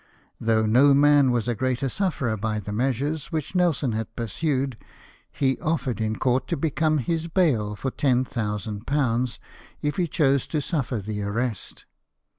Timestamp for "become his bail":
6.57-7.75